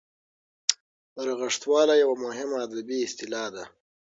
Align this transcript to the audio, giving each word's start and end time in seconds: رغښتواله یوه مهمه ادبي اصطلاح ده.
رغښتواله 1.25 1.93
یوه 2.03 2.15
مهمه 2.25 2.57
ادبي 2.65 2.97
اصطلاح 3.07 3.47
ده. 3.55 3.63